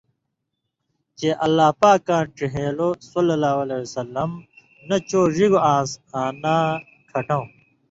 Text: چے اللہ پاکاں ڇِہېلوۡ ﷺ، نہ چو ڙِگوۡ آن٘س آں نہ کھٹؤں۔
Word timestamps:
چے 1.17 1.29
اللہ 1.45 1.69
پاکاں 1.79 2.23
ڇِہېلوۡ 2.35 2.95
ﷺ، 3.09 4.31
نہ 4.87 4.97
چو 5.09 5.21
ڙِگوۡ 5.35 5.63
آن٘س 5.73 5.91
آں 6.19 6.31
نہ 6.43 6.55
کھٹؤں۔ 7.09 7.45